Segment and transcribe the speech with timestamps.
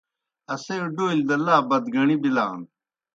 [0.53, 2.59] اسے ڈولیْ دہ لا بَدگَݨی بِلان۔